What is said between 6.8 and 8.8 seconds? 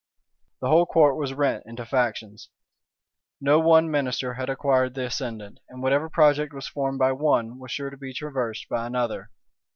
by one, was sure to be traversed